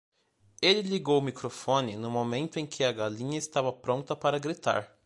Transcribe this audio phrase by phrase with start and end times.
[0.63, 4.97] Ele ligou o microfone no momento em que a galinha estava pronta para gritar.